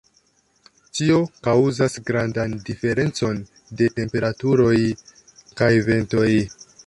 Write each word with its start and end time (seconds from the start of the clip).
Tio 0.99 1.17
kaŭzas 1.47 1.97
grandan 2.07 2.55
diferencon 2.71 3.43
de 3.81 3.91
temperaturoj 3.99 4.75
kaj 5.61 5.71
ventoj. 5.91 6.29